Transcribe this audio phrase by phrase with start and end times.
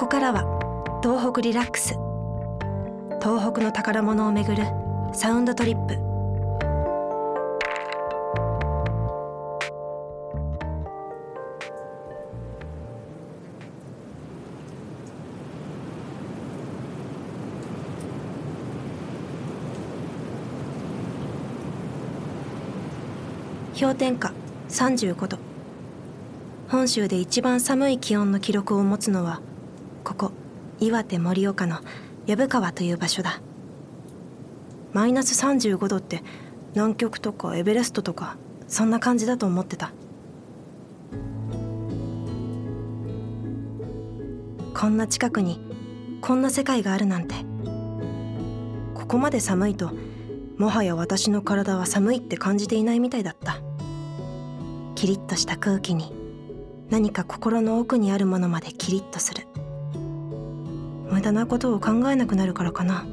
[0.00, 1.88] こからは東北リラックス。
[3.20, 4.64] 東北の宝物をめぐる
[5.12, 5.94] サウンドトリップ。
[23.78, 24.32] 氷点下
[24.70, 25.38] 35度。
[26.70, 29.42] 本州で一番寒い気温の記録を持つのは
[30.04, 30.32] ここ
[30.80, 31.80] 岩手盛岡の
[32.26, 33.40] 薮川という場所だ。
[34.92, 36.22] マイナス35度って
[36.74, 39.92] 南極とかエベレストとかそんな感じだと思ってた。
[44.74, 45.60] こんな近くに
[46.20, 47.34] こんな世界があるなんて。
[48.94, 49.90] ここまで寒いと
[50.56, 53.58] もはや私の体は寒いって感じていないみたいだった。
[54.94, 56.12] キリッとした空気に
[56.90, 59.46] 何か心の奥にあるものまでキリッとする。
[61.10, 63.06] 無駄なことを考えなくなるからかな。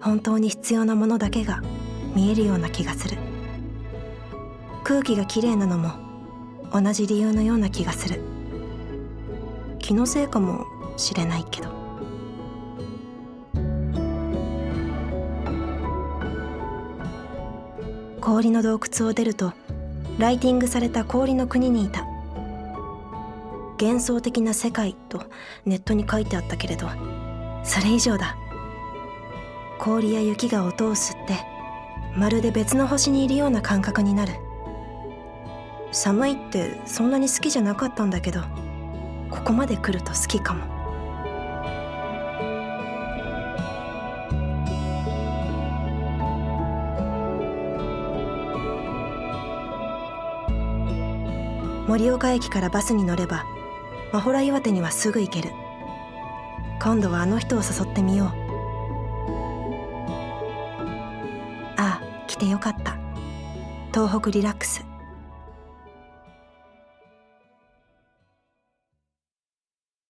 [0.00, 1.62] 本当に必要なものだけが
[2.14, 3.18] 見えるような気がする。
[4.84, 5.92] 空気がきれいなのも
[6.72, 8.20] 同じ理由のような気がする。
[9.78, 11.70] 気のせいかもしれないけど。
[18.20, 19.52] 氷の洞窟を出ると
[20.18, 22.11] ライティングされた氷の国にいた。
[23.80, 25.22] 幻想的な世界と
[25.64, 26.88] ネットに書いてあったけれど
[27.64, 28.36] それ以上だ。
[29.78, 31.34] 氷や雪が音を吸って
[32.16, 34.34] まるで別の星にいるような感覚になる。
[35.90, 38.40] 寒いってそんなに好きじゃなかったんだけど
[39.30, 40.72] ここまで来ると好きかも。
[51.88, 53.44] 盛岡駅からバスに乗れば
[54.12, 55.50] マホラ岩手にはすぐ行ける。
[56.82, 58.28] 今度はあの人を誘ってみよう。
[61.78, 62.98] ああ来てよかった。
[63.94, 64.84] 東北リラックス。